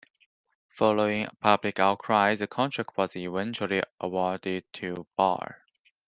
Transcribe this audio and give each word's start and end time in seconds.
Following 0.69 1.27
public 1.41 1.77
outcry 1.79 2.33
the 2.33 2.47
contract 2.47 2.97
was 2.97 3.15
eventually 3.15 3.83
awarded 3.99 4.63
to 4.73 5.05
Barre. 5.15 5.61